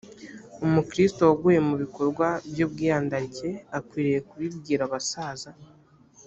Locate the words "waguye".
1.29-1.59